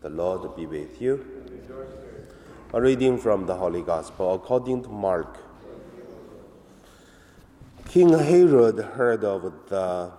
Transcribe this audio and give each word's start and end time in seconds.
The 0.00 0.10
Lord 0.10 0.54
be 0.54 0.64
with 0.64 1.02
you. 1.02 1.24
A 2.72 2.80
reading 2.80 3.18
from 3.18 3.46
the 3.46 3.56
Holy 3.56 3.82
Gospel 3.82 4.34
according 4.34 4.84
to 4.84 4.88
Mark. 4.88 5.38
King 7.88 8.16
Herod 8.16 8.78
heard 8.78 9.24
of 9.24 9.42
the 9.68 10.12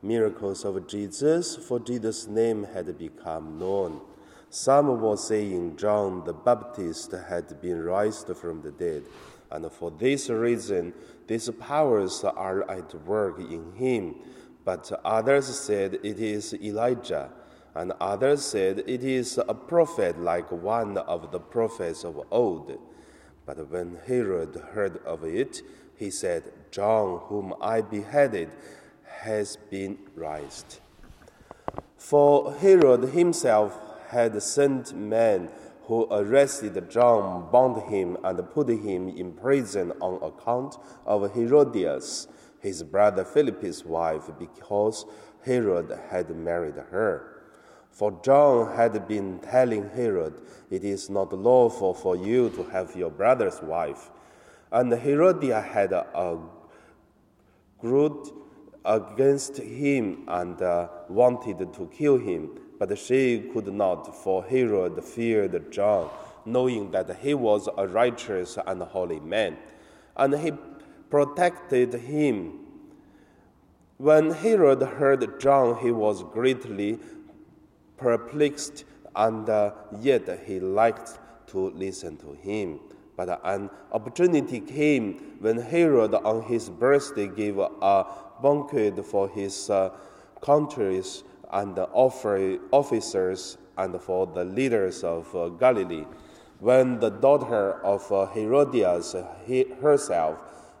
miracles 0.00 0.64
of 0.64 0.86
Jesus, 0.86 1.56
for 1.56 1.80
Jesus' 1.80 2.28
name 2.28 2.62
had 2.72 2.96
become 2.96 3.58
known. 3.58 4.00
Some 4.48 5.00
were 5.00 5.16
saying 5.16 5.76
John 5.76 6.22
the 6.24 6.32
Baptist 6.32 7.10
had 7.10 7.60
been 7.60 7.82
raised 7.82 8.28
from 8.36 8.62
the 8.62 8.70
dead, 8.70 9.02
and 9.50 9.72
for 9.72 9.90
this 9.90 10.30
reason 10.30 10.92
these 11.26 11.50
powers 11.58 12.22
are 12.22 12.70
at 12.70 12.94
work 13.04 13.40
in 13.40 13.72
him. 13.72 14.14
But 14.64 14.92
others 15.04 15.46
said 15.58 15.94
it 16.04 16.20
is 16.20 16.54
Elijah 16.54 17.30
and 17.74 17.92
others 18.00 18.44
said, 18.44 18.84
It 18.86 19.04
is 19.04 19.38
a 19.38 19.54
prophet 19.54 20.18
like 20.18 20.50
one 20.50 20.98
of 20.98 21.30
the 21.30 21.40
prophets 21.40 22.04
of 22.04 22.20
old. 22.30 22.78
But 23.46 23.70
when 23.70 23.98
Herod 24.06 24.56
heard 24.72 24.98
of 25.04 25.24
it, 25.24 25.62
he 25.96 26.10
said, 26.10 26.52
John, 26.70 27.20
whom 27.24 27.54
I 27.60 27.80
beheaded, 27.80 28.50
has 29.04 29.56
been 29.56 29.98
raised. 30.14 30.80
For 31.96 32.54
Herod 32.54 33.10
himself 33.10 33.78
had 34.08 34.42
sent 34.42 34.94
men 34.94 35.50
who 35.84 36.06
arrested 36.10 36.88
John, 36.90 37.50
bound 37.50 37.82
him, 37.90 38.16
and 38.24 38.38
put 38.50 38.68
him 38.68 39.08
in 39.08 39.32
prison 39.32 39.92
on 40.00 40.22
account 40.22 40.76
of 41.04 41.34
Herodias, 41.34 42.28
his 42.60 42.82
brother 42.82 43.24
Philip's 43.24 43.84
wife, 43.84 44.30
because 44.38 45.04
Herod 45.44 45.98
had 46.10 46.30
married 46.30 46.76
her. 46.76 47.39
For 47.90 48.18
John 48.22 48.74
had 48.76 49.06
been 49.06 49.40
telling 49.40 49.90
Herod, 49.90 50.34
It 50.70 50.84
is 50.84 51.10
not 51.10 51.32
lawful 51.32 51.92
for 51.92 52.16
you 52.16 52.50
to 52.50 52.62
have 52.64 52.96
your 52.96 53.10
brother's 53.10 53.60
wife. 53.60 54.10
And 54.72 54.92
Herodias 54.92 55.64
had 55.64 55.92
a 55.92 56.38
grudge 57.78 58.30
against 58.84 59.58
him 59.58 60.24
and 60.28 60.60
uh, 60.62 60.88
wanted 61.08 61.72
to 61.74 61.90
kill 61.92 62.18
him, 62.18 62.58
but 62.78 62.96
she 62.98 63.50
could 63.52 63.72
not, 63.72 64.16
for 64.16 64.44
Herod 64.44 65.02
feared 65.04 65.70
John, 65.70 66.08
knowing 66.44 66.90
that 66.92 67.16
he 67.18 67.34
was 67.34 67.68
a 67.76 67.86
righteous 67.86 68.58
and 68.66 68.82
holy 68.82 69.20
man, 69.20 69.56
and 70.16 70.34
he 70.38 70.52
protected 71.10 71.92
him. 71.94 72.60
When 73.98 74.30
Herod 74.30 74.80
heard 74.80 75.40
John, 75.40 75.76
he 75.78 75.90
was 75.90 76.22
greatly 76.22 76.98
perplexed, 78.00 78.84
and 79.14 79.48
uh, 79.48 79.72
yet 80.00 80.40
he 80.46 80.58
liked 80.58 81.18
to 81.48 81.70
listen 81.70 82.16
to 82.16 82.32
him. 82.32 82.80
But 83.16 83.40
an 83.44 83.68
opportunity 83.92 84.60
came 84.60 85.36
when 85.40 85.58
Herod, 85.58 86.14
on 86.14 86.42
his 86.42 86.70
birthday, 86.70 87.28
gave 87.28 87.58
a 87.58 88.06
banquet 88.42 89.04
for 89.04 89.28
his 89.28 89.68
uh, 89.68 89.90
countries 90.40 91.22
and 91.52 91.78
officers 91.92 93.58
and 93.76 94.00
for 94.00 94.26
the 94.26 94.44
leaders 94.44 95.04
of 95.04 95.34
uh, 95.34 95.48
Galilee. 95.48 96.06
When 96.60 97.00
the 97.00 97.10
daughter 97.10 97.82
of 97.84 98.10
uh, 98.12 98.26
Herodias 98.26 99.16
herself 99.80 100.38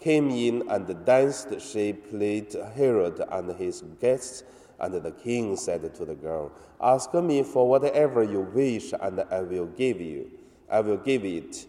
came 0.00 0.30
in 0.30 0.68
and 0.68 1.04
danced, 1.04 1.60
she 1.60 1.92
played 1.92 2.54
Herod 2.74 3.22
and 3.30 3.56
his 3.56 3.82
guests 4.00 4.44
and 4.80 4.94
the 4.94 5.10
king 5.10 5.56
said 5.56 5.94
to 5.94 6.04
the 6.04 6.14
girl, 6.14 6.52
Ask 6.80 7.14
me 7.14 7.42
for 7.42 7.68
whatever 7.68 8.22
you 8.22 8.40
wish, 8.40 8.92
and 9.00 9.24
I 9.30 9.40
will 9.42 9.66
give 9.66 10.00
you. 10.00 10.30
I 10.70 10.80
will 10.80 10.96
give 10.96 11.24
it. 11.24 11.66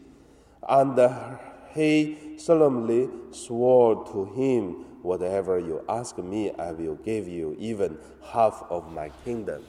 And 0.68 1.00
he 1.74 2.38
solemnly 2.38 3.10
swore 3.32 4.06
to 4.12 4.26
him, 4.34 4.86
Whatever 5.04 5.60
you 5.60 5.84
ask 5.90 6.18
me, 6.18 6.52
I 6.52 6.72
will 6.72 6.96
give 6.96 7.28
you, 7.28 7.58
even 7.60 7.98
half 8.32 8.64
of 8.70 8.90
my 8.94 9.12
kingdom. 9.26 9.64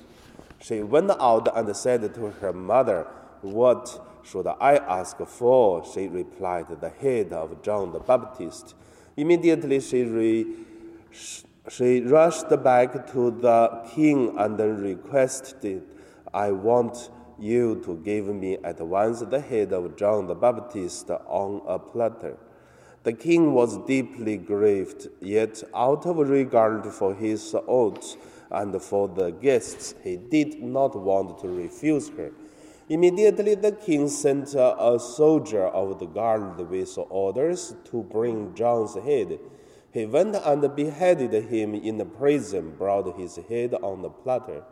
She 0.61 0.81
went 0.83 1.11
out 1.11 1.55
and 1.56 1.77
said 1.77 2.15
to 2.15 2.27
her 2.31 2.53
mother, 2.53 3.06
What 3.43 4.00
should 4.23 4.47
I 4.47 4.77
ask 4.77 5.19
for? 5.19 5.84
She 5.84 6.06
replied, 6.06 6.67
The 6.81 6.89
head 6.89 7.33
of 7.33 7.62
John 7.62 7.93
the 7.93 7.99
Baptist. 7.99 8.75
Immediately 9.17 9.81
she 9.81 10.05
re- 10.05 10.47
she 11.69 12.00
rushed 12.02 12.50
back 12.62 13.06
to 13.12 13.30
the 13.30 13.82
king 13.94 14.34
and 14.38 14.58
requested, 14.82 15.82
I 16.32 16.52
want 16.52 17.10
you 17.38 17.82
to 17.84 17.97
give 17.97 18.26
me 18.26 18.58
at 18.62 18.80
once 18.80 19.20
the 19.20 19.41
head 19.41 19.72
of 19.72 19.97
John 19.97 20.26
the 20.26 20.34
Baptist 20.34 21.10
on 21.10 21.62
a 21.66 21.78
platter. 21.78 22.36
The 23.02 23.12
king 23.12 23.52
was 23.52 23.78
deeply 23.86 24.36
grieved, 24.36 25.08
yet 25.20 25.62
out 25.75 26.06
of 26.06 26.16
regard 26.19 26.86
for 26.86 27.14
his 27.14 27.54
oaths 27.66 28.16
and 28.50 28.81
for 28.81 29.08
the 29.08 29.31
guests, 29.31 29.94
he 30.02 30.16
did 30.16 30.62
not 30.62 30.94
want 30.94 31.38
to 31.41 31.48
refuse 31.48 32.08
her. 32.10 32.31
Immediately, 32.88 33.54
the 33.56 33.72
king 33.72 34.08
sent 34.08 34.54
a 34.54 34.98
soldier 34.98 35.66
of 35.66 35.98
the 35.98 36.06
guard 36.06 36.69
with 36.69 36.98
orders 37.08 37.75
to 37.84 38.02
bring 38.02 38.54
John's 38.54 38.94
head. 38.94 39.38
He 39.94 40.06
went 40.06 40.34
and 40.34 40.75
beheaded 40.75 41.32
him 41.44 41.72
in 41.72 41.99
the 41.99 42.05
prison, 42.05 42.75
brought 42.77 43.16
his 43.16 43.37
head 43.49 43.75
on 43.75 44.03
the 44.03 44.10
platter, 44.10 44.65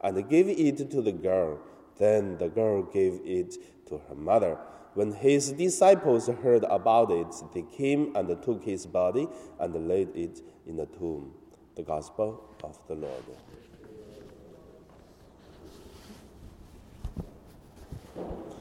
and 0.00 0.26
gave 0.26 0.48
it 0.48 0.90
to 0.90 1.02
the 1.02 1.12
girl. 1.12 1.58
Then 1.98 2.38
the 2.38 2.48
girl 2.48 2.84
gave 2.84 3.20
it 3.22 3.56
to 3.88 4.00
her 4.08 4.14
mother. 4.14 4.56
When 4.94 5.12
his 5.12 5.52
disciples 5.52 6.28
heard 6.28 6.64
about 6.64 7.10
it, 7.10 7.26
they 7.52 7.60
came 7.76 8.16
and 8.16 8.42
took 8.42 8.64
his 8.64 8.86
body 8.86 9.28
and 9.58 9.86
laid 9.86 10.16
it 10.16 10.40
in 10.66 10.76
the 10.76 10.86
tomb. 10.86 11.34
The 11.74 11.82
Gospel 11.82 12.42
of 12.64 12.78
the 12.88 12.94
Lord. 12.94 13.24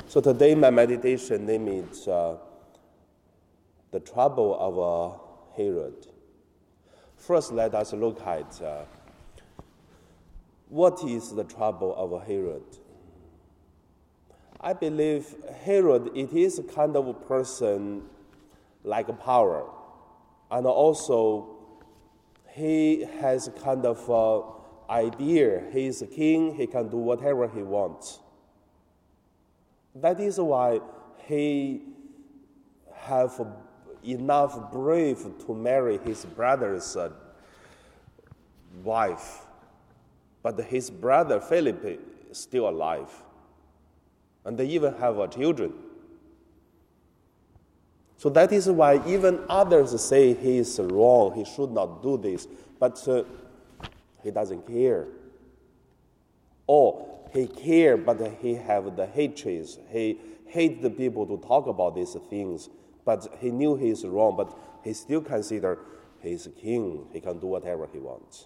So 0.08 0.20
today, 0.20 0.54
my 0.54 0.70
meditation 0.70 1.46
name 1.46 1.70
is 1.70 2.10
uh, 2.10 2.36
The 3.92 4.02
Trouble 4.02 4.58
of 4.60 4.80
uh, 4.80 5.29
Herod. 5.60 6.08
First, 7.18 7.52
let 7.52 7.76
us 7.76 7.92
look 7.92 8.26
at 8.26 8.62
uh, 8.62 8.86
what 10.70 11.04
is 11.04 11.36
the 11.36 11.44
trouble 11.44 11.94
of 11.98 12.26
Herod. 12.26 12.64
I 14.62 14.72
believe 14.72 15.36
Herod 15.66 16.12
it 16.16 16.32
is 16.32 16.60
a 16.60 16.64
kind 16.64 16.96
of 16.96 17.08
a 17.08 17.14
person 17.14 18.04
like 18.86 19.08
power, 19.20 19.70
and 20.50 20.66
also 20.66 21.58
he 22.52 23.06
has 23.20 23.50
a 23.50 23.52
kind 23.52 23.86
of 23.86 24.10
uh, 24.10 24.42
idea. 24.90 25.64
He 25.74 25.88
is 25.88 26.02
a 26.02 26.08
king. 26.08 26.56
He 26.56 26.68
can 26.68 26.88
do 26.88 26.98
whatever 26.98 27.50
he 27.50 27.64
wants. 27.64 28.20
That 29.94 30.22
is 30.22 30.40
why 30.40 30.80
he 31.28 31.82
have 32.94 33.46
enough 34.04 34.72
brave 34.72 35.26
to 35.46 35.54
marry 35.54 35.98
his 35.98 36.26
brother's 36.26 36.96
uh, 36.96 37.10
wife, 38.84 39.46
but 40.42 40.60
his 40.60 40.90
brother 40.90 41.40
Philip 41.40 41.84
is 42.30 42.38
still 42.38 42.70
alive, 42.70 43.10
and 44.46 44.58
they 44.58 44.66
even 44.66 44.94
have 44.96 45.20
uh, 45.20 45.28
children. 45.28 45.74
So 48.18 48.30
that 48.32 48.52
is 48.52 48.70
why 48.70 49.02
even 49.08 49.40
others 49.50 50.00
say 50.04 50.34
he 50.34 50.58
is 50.58 50.80
wrong, 50.80 51.34
he 51.36 51.46
should 51.46 51.72
not 51.72 52.04
do 52.04 52.18
this, 52.18 52.48
but 52.80 53.08
uh, 53.08 53.24
he 54.24 54.32
doesn't 54.32 54.68
care. 54.68 55.08
Or 56.68 57.08
he 57.32 57.48
care, 57.48 57.96
but 57.96 58.20
he 58.42 58.56
have 58.56 58.96
the 58.96 59.06
hatred. 59.06 59.68
He 59.90 60.20
hate 60.46 60.82
the 60.82 60.90
people 60.90 61.26
to 61.28 61.38
talk 61.48 61.68
about 61.68 61.96
these 61.96 62.16
things 62.30 62.70
but 63.10 63.28
he 63.40 63.50
knew 63.50 63.76
he 63.76 63.90
is 63.90 64.06
wrong, 64.06 64.36
but 64.38 64.56
he 64.84 64.94
still 64.94 65.20
consider 65.20 65.80
he 66.22 66.30
is 66.30 66.48
king. 66.62 67.08
He 67.12 67.20
can 67.20 67.40
do 67.40 67.48
whatever 67.48 67.90
he 67.92 67.98
wants. 67.98 68.46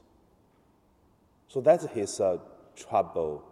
So 1.50 1.60
that's 1.60 1.86
his 1.88 2.22
uh, 2.22 2.38
trouble 2.74 3.44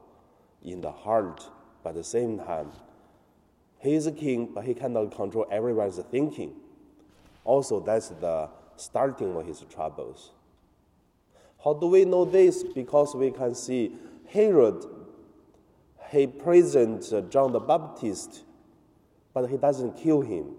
in 0.64 0.80
the 0.80 0.92
heart. 0.94 1.44
But 1.84 1.90
at 1.90 1.96
the 1.96 2.06
same 2.06 2.38
time, 2.38 2.72
he 3.80 3.94
is 3.94 4.08
a 4.08 4.14
king, 4.14 4.52
but 4.56 4.64
he 4.64 4.74
cannot 4.74 5.14
control 5.14 5.46
everyone's 5.52 6.00
thinking. 6.10 6.56
Also, 7.44 7.82
that's 7.82 8.08
the 8.08 8.48
starting 8.78 9.36
of 9.36 9.46
his 9.46 9.66
troubles. 9.70 10.32
How 11.62 11.74
do 11.74 11.88
we 11.88 12.06
know 12.06 12.24
this? 12.24 12.64
Because 12.64 13.16
we 13.16 13.32
can 13.32 13.54
see 13.54 13.98
Herod, 14.30 14.86
he 16.10 16.26
presents 16.26 17.14
John 17.30 17.52
the 17.52 17.60
Baptist, 17.60 18.44
but 19.34 19.50
he 19.50 19.58
doesn't 19.58 19.98
kill 19.98 20.22
him. 20.22 20.56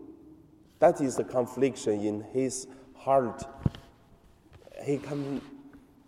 That 0.82 1.00
is 1.00 1.14
the 1.14 1.23
confliction 1.23 2.00
in 2.00 2.23
his 2.32 2.67
heart. 2.96 3.44
He 4.82 4.99
can 4.99 5.40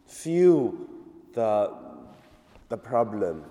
feel 0.05 0.75
the, 1.33 1.73
the 2.71 2.77
problem, 2.77 3.45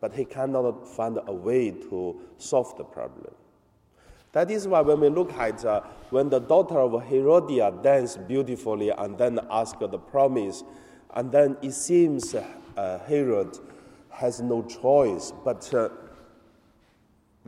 but 0.00 0.14
he 0.14 0.24
cannot 0.24 0.86
find 0.86 1.18
a 1.26 1.32
way 1.32 1.72
to 1.72 2.20
solve 2.36 2.76
the 2.78 2.84
problem. 2.84 3.34
That 4.30 4.52
is 4.52 4.68
why 4.68 4.82
when 4.82 5.00
we 5.00 5.08
look 5.08 5.32
at 5.32 5.64
uh, 5.64 5.80
when 6.10 6.28
the 6.28 6.38
daughter 6.38 6.78
of 6.78 6.92
Herodias 7.08 7.74
danced 7.82 8.28
beautifully 8.28 8.90
and 8.90 9.18
then 9.18 9.40
asked 9.50 9.80
the 9.80 9.98
promise, 9.98 10.62
and 11.14 11.32
then 11.32 11.56
it 11.60 11.72
seems 11.72 12.36
uh, 12.36 13.00
Herod 13.08 13.58
has 14.10 14.40
no 14.40 14.62
choice. 14.62 15.32
But 15.44 15.74
uh, 15.74 15.88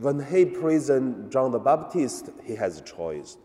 when 0.01 0.19
he 0.19 0.45
prisoned 0.45 1.31
John 1.31 1.51
the 1.51 1.59
Baptist, 1.59 2.31
he 2.43 2.55
has 2.55 2.79
a 2.79 2.81
choice. 2.81 3.37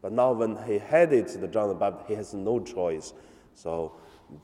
But 0.00 0.12
now 0.12 0.32
when 0.32 0.56
he 0.66 0.78
headed 0.78 1.28
the 1.28 1.46
John 1.46 1.68
the 1.68 1.74
Baptist, 1.74 2.08
he 2.08 2.14
has 2.14 2.32
no 2.32 2.58
choice. 2.60 3.12
So 3.54 3.92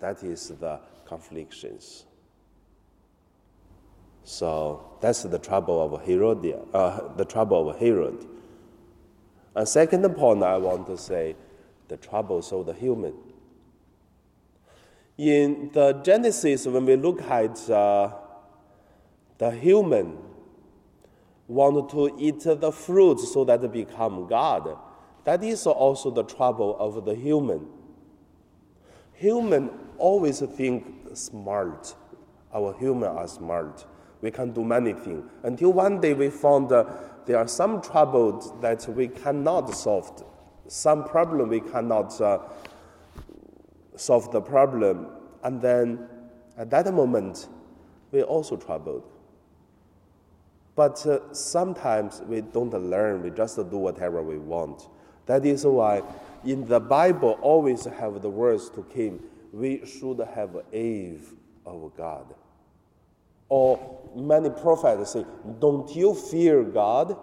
that 0.00 0.22
is 0.22 0.48
the 0.48 0.81
conflictions. 1.06 2.04
So 4.22 4.98
that's 5.00 5.22
the 5.22 5.38
trouble 5.38 5.82
of 5.82 6.04
Herodias, 6.04 6.60
uh, 6.75 7.08
the 7.16 7.25
trouble 7.25 7.70
of 7.70 7.78
Herod. 7.78 8.26
And 9.56 9.66
second 9.66 10.08
point 10.14 10.42
I 10.42 10.58
want 10.58 10.87
to 10.88 10.98
say, 10.98 11.37
the 11.88 11.96
troubles 11.96 12.52
of 12.52 12.66
the 12.66 12.75
human. 12.75 13.14
In 15.16 15.70
the 15.72 15.94
Genesis, 16.04 16.66
when 16.66 16.84
we 16.84 16.96
look 16.96 17.22
at 17.22 17.69
uh, 17.69 18.12
the 19.38 19.50
human 19.50 20.30
want 21.50 21.91
to 21.91 22.14
eat 22.19 22.41
the 22.41 22.73
fruit 22.73 23.19
so 23.20 23.44
that 23.44 23.70
become 23.73 24.26
God, 24.29 24.79
that 25.25 25.43
is 25.43 25.67
also 25.67 26.11
the 26.11 26.25
trouble 26.25 26.76
of 26.79 27.05
the 27.05 27.14
human. 27.14 27.67
Human 29.14 29.70
always 29.99 30.41
think 30.41 30.87
smart. 31.14 31.94
Our 32.52 32.73
human 32.79 33.11
are 33.11 33.29
smart 33.29 33.87
we 34.20 34.31
can 34.31 34.52
do 34.52 34.64
many 34.64 34.93
things. 34.93 35.25
Until 35.43 35.73
one 35.73 36.00
day 36.00 36.14
we 36.14 36.31
found 36.31 36.70
uh, 36.73 36.85
there 37.26 37.38
are 37.38 37.49
some 37.49 37.81
troubles 37.81 38.52
that 38.61 38.87
we 38.88 39.08
cannot 39.08 39.75
solve, 39.75 40.25
some 40.69 41.05
problem 41.05 41.49
we 41.49 41.61
cannot 41.61 42.20
uh, 42.20 42.41
solve 43.97 44.31
the 44.32 44.41
problem, 44.41 45.08
and 45.43 45.61
then 45.61 46.06
at 46.56 46.70
that 46.70 46.93
moment 46.93 47.49
we're 48.11 48.25
also 48.25 48.56
troubled. 48.56 49.05
But 50.75 51.05
uh, 51.06 51.32
sometimes 51.34 52.22
we 52.26 52.40
don't 52.40 52.72
learn, 52.72 53.22
we 53.22 53.31
just 53.31 53.56
do 53.56 53.76
whatever 53.76 54.22
we 54.22 54.38
want. 54.38 54.88
That 55.26 55.44
is 55.44 55.64
why 55.64 56.02
in 56.44 56.67
the 56.67 56.81
Bible 56.81 57.38
always 57.43 57.84
have 57.84 58.22
the 58.22 58.31
words 58.31 58.70
to 58.70 58.82
King, 58.84 59.22
we 59.52 59.84
should 59.84 60.20
have 60.34 60.56
awe 60.56 61.19
of 61.67 61.96
God. 61.96 62.34
Or 63.49 64.00
many 64.14 64.49
prophets 64.49 65.12
say, 65.12 65.25
Don't 65.58 65.94
you 65.94 66.14
fear 66.14 66.62
God? 66.62 67.16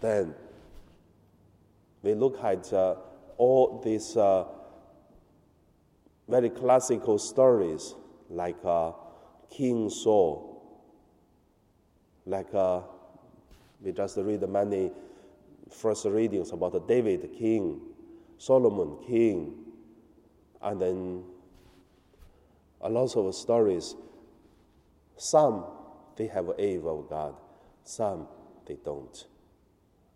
Then 0.00 0.34
we 2.02 2.14
look 2.14 2.42
at 2.42 2.72
uh, 2.72 2.96
all 3.36 3.80
these 3.84 4.16
uh, 4.16 4.44
very 6.28 6.50
classical 6.50 7.18
stories 7.18 7.94
like 8.28 8.56
uh, 8.64 8.92
King 9.50 9.88
Saul, 9.88 10.57
like 12.28 12.54
uh, 12.54 12.80
we 13.80 13.92
just 13.92 14.16
read 14.18 14.48
many 14.48 14.90
first 15.70 16.04
readings 16.04 16.52
about 16.52 16.86
David, 16.86 17.28
king, 17.38 17.80
Solomon, 18.36 18.98
king, 19.06 19.54
and 20.62 20.80
then 20.80 21.24
a 22.80 22.88
lot 22.88 23.16
of 23.16 23.34
stories 23.34 23.94
some, 25.18 25.64
they 26.16 26.28
have 26.28 26.48
awe 26.48 26.88
of 26.88 27.10
God. 27.10 27.34
Some, 27.82 28.28
they 28.66 28.76
don't. 28.84 29.26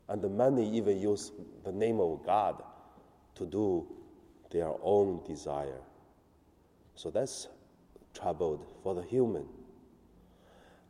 And 0.09 0.37
many 0.37 0.69
even 0.77 1.01
use 1.01 1.33
the 1.65 1.73
name 1.73 1.99
of 2.01 2.25
God 2.25 2.63
to 3.35 3.47
do 3.47 3.87
their 4.51 4.71
own 4.83 5.23
desire. 5.27 5.81
So 6.95 7.11
that's 7.11 7.49
troubled 8.15 8.65
for 8.83 8.95
the 8.95 9.03
human. 9.03 9.47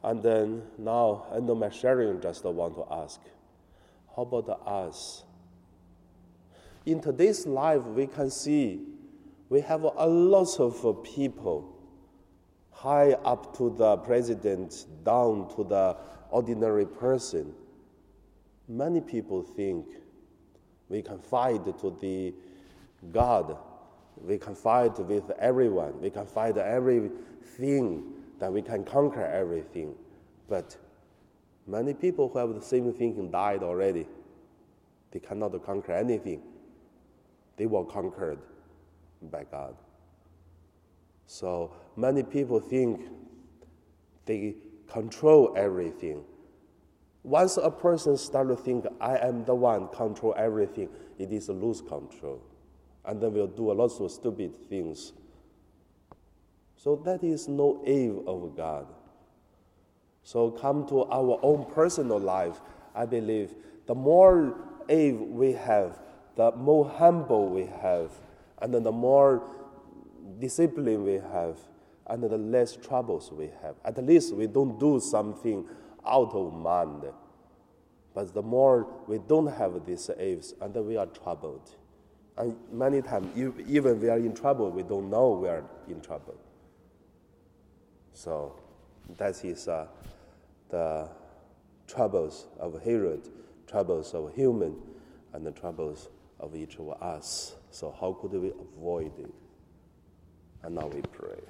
And 0.02 0.22
then 0.22 0.62
now, 0.78 1.26
end 1.34 1.48
of 1.48 1.58
my 1.58 1.70
sharing, 1.70 2.20
just 2.20 2.44
want 2.44 2.74
to 2.74 2.86
ask, 2.90 3.20
how 4.16 4.22
about 4.22 4.48
us? 4.66 5.22
In 6.84 7.00
today's 7.00 7.46
life, 7.46 7.84
we 7.84 8.08
can 8.08 8.30
see 8.30 8.80
we 9.48 9.60
have 9.60 9.82
a 9.82 10.06
lot 10.06 10.58
of 10.58 11.04
people 11.04 11.76
high 12.70 13.12
up 13.24 13.56
to 13.58 13.70
the 13.76 13.96
president, 13.98 14.86
down 15.04 15.54
to 15.54 15.62
the 15.62 15.96
ordinary 16.30 16.86
person. 16.86 17.54
Many 18.66 19.00
people 19.00 19.42
think 19.42 19.86
we 20.88 21.02
can 21.02 21.18
fight 21.20 21.64
to 21.80 21.96
the 22.00 22.34
God, 23.12 23.56
we 24.20 24.38
can 24.38 24.54
fight 24.54 24.98
with 24.98 25.30
everyone, 25.38 26.00
we 26.00 26.10
can 26.10 26.26
fight 26.26 26.56
everything, 26.56 28.04
that 28.38 28.52
we 28.52 28.62
can 28.62 28.84
conquer 28.84 29.24
everything. 29.24 29.94
But 30.48 30.76
many 31.66 31.94
people 31.94 32.28
who 32.28 32.38
have 32.38 32.54
the 32.54 32.62
same 32.62 32.92
thinking 32.92 33.30
died 33.30 33.62
already. 33.62 34.06
They 35.10 35.20
cannot 35.20 35.52
conquer 35.64 35.92
anything. 35.92 36.42
They 37.56 37.66
were 37.66 37.84
conquered 37.84 38.38
by 39.30 39.44
God. 39.44 39.76
So 41.26 41.72
many 41.96 42.22
people 42.22 42.60
think 42.60 43.08
they 44.26 44.56
control 44.88 45.54
everything. 45.56 46.24
Once 47.22 47.56
a 47.56 47.70
person 47.70 48.16
starts 48.16 48.50
to 48.50 48.56
think, 48.56 48.84
I 49.00 49.16
am 49.18 49.44
the 49.44 49.54
one 49.54 49.88
control 49.88 50.34
everything, 50.36 50.88
it 51.18 51.32
is 51.32 51.48
lose 51.48 51.80
control. 51.80 52.42
And 53.04 53.20
then 53.20 53.32
we'll 53.32 53.46
do 53.46 53.70
a 53.70 53.74
lot 53.74 53.92
of 54.00 54.10
stupid 54.10 54.54
things. 54.68 55.12
So 56.82 56.96
that 57.04 57.22
is 57.22 57.46
no 57.46 57.80
aim 57.86 58.24
of 58.26 58.56
God. 58.56 58.86
So 60.24 60.50
come 60.50 60.84
to 60.88 61.04
our 61.04 61.38
own 61.40 61.64
personal 61.72 62.18
life. 62.18 62.60
I 62.92 63.06
believe 63.06 63.54
the 63.86 63.94
more 63.94 64.56
aim 64.88 65.36
we 65.36 65.52
have, 65.52 66.00
the 66.34 66.50
more 66.50 66.88
humble 66.88 67.48
we 67.48 67.66
have, 67.66 68.10
and 68.60 68.74
the 68.74 68.90
more 68.90 69.48
discipline 70.40 71.04
we 71.04 71.20
have 71.32 71.56
and 72.08 72.24
the 72.24 72.36
less 72.36 72.74
troubles 72.74 73.30
we 73.30 73.48
have. 73.62 73.76
At 73.84 74.04
least 74.04 74.34
we 74.34 74.48
don't 74.48 74.80
do 74.80 74.98
something 74.98 75.64
out 76.04 76.34
of 76.34 76.52
mind. 76.52 77.04
But 78.12 78.34
the 78.34 78.42
more 78.42 78.88
we 79.06 79.18
don't 79.18 79.46
have 79.46 79.86
these 79.86 80.10
aves, 80.18 80.54
and 80.60 80.74
we 80.74 80.96
are 80.96 81.06
troubled. 81.06 81.76
And 82.36 82.56
many 82.72 83.02
times, 83.02 83.28
even 83.68 84.00
we 84.00 84.08
are 84.08 84.18
in 84.18 84.34
trouble, 84.34 84.72
we 84.72 84.82
don't 84.82 85.08
know 85.08 85.30
we 85.30 85.48
are 85.48 85.62
in 85.86 86.00
trouble. 86.00 86.34
So 88.12 88.60
that 89.16 89.44
is 89.44 89.68
uh, 89.68 89.86
the 90.68 91.08
troubles 91.86 92.46
of 92.58 92.82
Herod, 92.82 93.28
troubles 93.66 94.14
of 94.14 94.34
human, 94.34 94.76
and 95.32 95.46
the 95.46 95.52
troubles 95.52 96.08
of 96.38 96.54
each 96.54 96.78
of 96.78 96.90
us. 97.02 97.54
So 97.70 97.94
how 97.98 98.12
could 98.20 98.32
we 98.32 98.50
avoid 98.50 99.18
it? 99.18 99.32
And 100.62 100.74
now 100.74 100.86
we 100.86 101.00
pray. 101.02 101.40